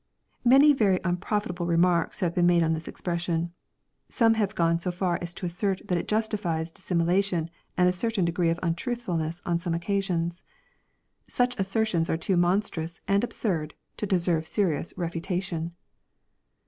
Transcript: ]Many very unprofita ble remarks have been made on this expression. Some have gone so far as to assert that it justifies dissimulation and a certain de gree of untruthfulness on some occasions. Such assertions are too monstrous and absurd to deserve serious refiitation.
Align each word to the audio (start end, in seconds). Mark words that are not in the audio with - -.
]Many 0.53 0.73
very 0.73 0.97
unprofita 1.01 1.53
ble 1.53 1.67
remarks 1.67 2.21
have 2.21 2.33
been 2.33 2.47
made 2.47 2.63
on 2.63 2.73
this 2.73 2.87
expression. 2.87 3.53
Some 4.09 4.33
have 4.33 4.55
gone 4.55 4.79
so 4.79 4.89
far 4.91 5.19
as 5.21 5.31
to 5.35 5.45
assert 5.45 5.83
that 5.87 5.97
it 5.99 6.07
justifies 6.07 6.71
dissimulation 6.71 7.51
and 7.77 7.87
a 7.87 7.93
certain 7.93 8.25
de 8.25 8.31
gree 8.31 8.49
of 8.49 8.59
untruthfulness 8.63 9.43
on 9.45 9.59
some 9.59 9.75
occasions. 9.75 10.43
Such 11.29 11.55
assertions 11.59 12.09
are 12.09 12.17
too 12.17 12.35
monstrous 12.35 12.99
and 13.07 13.23
absurd 13.23 13.75
to 13.97 14.07
deserve 14.07 14.47
serious 14.47 14.91
refiitation. 14.93 15.69